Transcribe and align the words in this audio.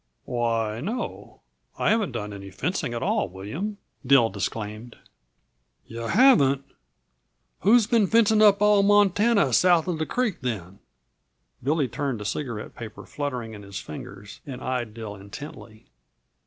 "Why, 0.25 0.79
no. 0.81 1.41
I 1.77 1.91
haven't 1.91 2.13
done 2.13 2.33
any 2.33 2.49
fencing 2.49 2.95
at 2.95 3.03
all, 3.03 3.29
William," 3.29 3.77
Dill 4.03 4.31
disclaimed. 4.31 4.95
"Yuh 5.85 6.07
haven't? 6.07 6.63
Who's 7.59 7.85
been 7.85 8.07
fencing 8.07 8.41
up 8.41 8.63
all 8.63 8.81
Montana 8.81 9.53
south 9.53 9.87
uh 9.87 9.91
the 9.91 10.07
creek, 10.07 10.39
then?" 10.41 10.79
Billy 11.61 11.87
turned, 11.87 12.19
a 12.19 12.25
cigarette 12.25 12.73
paper 12.73 13.05
fluttering 13.05 13.53
in 13.53 13.61
his 13.61 13.77
fingers, 13.79 14.41
and 14.47 14.59
eyed 14.63 14.95
Dill 14.95 15.15
intently. 15.15 15.85